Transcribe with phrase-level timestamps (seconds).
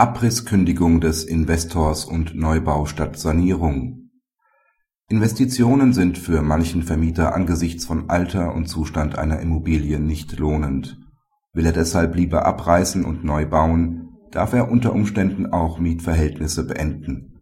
[0.00, 4.10] Abrisskündigung des Investors und Neubau statt Sanierung
[5.08, 11.00] Investitionen sind für manchen Vermieter angesichts von Alter und Zustand einer Immobilie nicht lohnend.
[11.52, 17.40] Will er deshalb lieber abreißen und neu bauen, darf er unter Umständen auch Mietverhältnisse beenden.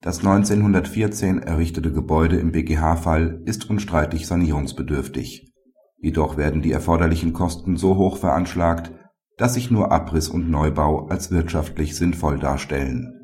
[0.00, 5.52] Das 1914 errichtete Gebäude im BGH-Fall ist unstreitig sanierungsbedürftig.
[5.98, 8.90] Jedoch werden die erforderlichen Kosten so hoch veranschlagt,
[9.38, 13.14] dass sich nur Abriss und Neubau als wirtschaftlich sinnvoll darstellen.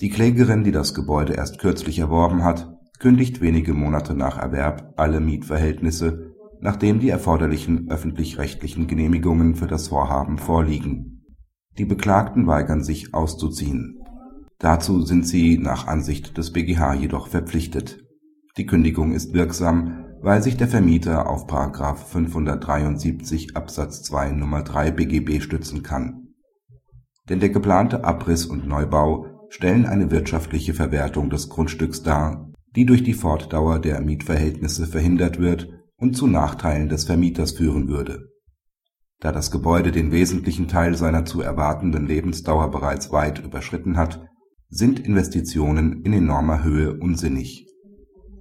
[0.00, 5.20] Die Klägerin, die das Gebäude erst kürzlich erworben hat, kündigt wenige Monate nach Erwerb alle
[5.20, 11.24] Mietverhältnisse, nachdem die erforderlichen öffentlich-rechtlichen Genehmigungen für das Vorhaben vorliegen.
[11.78, 13.98] Die Beklagten weigern sich auszuziehen.
[14.58, 17.98] Dazu sind sie nach Ansicht des BGH jedoch verpflichtet.
[18.56, 21.46] Die Kündigung ist wirksam weil sich der Vermieter auf§
[21.96, 24.62] 573 Absatz 2 Nr.
[24.62, 26.28] 3 BGB stützen kann.
[27.28, 33.02] Denn der geplante Abriss und Neubau stellen eine wirtschaftliche Verwertung des Grundstücks dar, die durch
[33.02, 38.30] die Fortdauer der Mietverhältnisse verhindert wird und zu Nachteilen des Vermieters führen würde.
[39.20, 44.26] Da das Gebäude den wesentlichen Teil seiner zu erwartenden Lebensdauer bereits weit überschritten hat,
[44.70, 47.66] sind Investitionen in enormer Höhe unsinnig.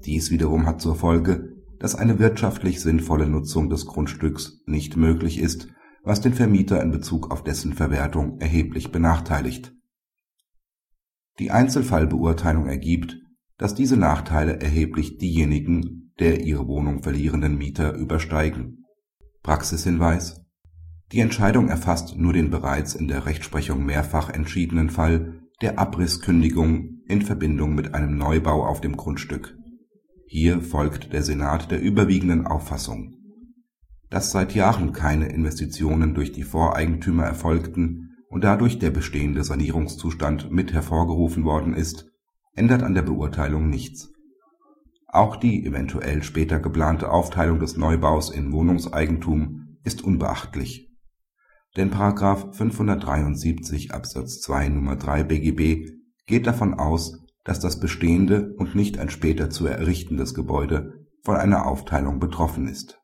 [0.05, 5.67] Dies wiederum hat zur Folge dass eine wirtschaftlich sinnvolle Nutzung des Grundstücks nicht möglich ist,
[6.03, 9.73] was den Vermieter in Bezug auf dessen Verwertung erheblich benachteiligt.
[11.39, 13.17] Die Einzelfallbeurteilung ergibt,
[13.57, 18.85] dass diese Nachteile erheblich diejenigen der ihre Wohnung verlierenden Mieter übersteigen.
[19.41, 20.45] Praxishinweis
[21.11, 27.21] Die Entscheidung erfasst nur den bereits in der Rechtsprechung mehrfach entschiedenen Fall der Abrisskündigung in
[27.21, 29.57] Verbindung mit einem Neubau auf dem Grundstück
[30.35, 33.13] hier folgt der Senat der überwiegenden Auffassung,
[34.09, 40.73] dass seit Jahren keine Investitionen durch die Voreigentümer erfolgten und dadurch der bestehende Sanierungszustand mit
[40.73, 42.07] hervorgerufen worden ist,
[42.55, 44.11] ändert an der Beurteilung nichts.
[45.05, 50.89] Auch die eventuell später geplante Aufteilung des Neubaus in Wohnungseigentum ist unbeachtlich.
[51.77, 51.91] Denn§
[52.53, 54.95] 573 Absatz 2 Nr.
[54.95, 55.91] 3 BGB
[56.25, 61.65] geht davon aus dass das bestehende und nicht ein später zu errichtendes Gebäude von einer
[61.65, 62.99] Aufteilung betroffen ist